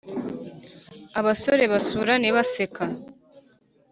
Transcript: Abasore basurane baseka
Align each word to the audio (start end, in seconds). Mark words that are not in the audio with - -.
Abasore 1.19 1.63
basurane 1.71 2.27
baseka 2.35 2.83